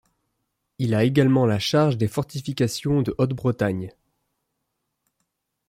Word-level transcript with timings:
Il 0.79 0.95
a 0.95 1.03
également 1.03 1.45
la 1.45 1.59
charge 1.59 1.95
des 1.95 2.07
fortifications 2.07 3.03
de 3.03 3.13
Haute-Bretagne. 3.19 3.93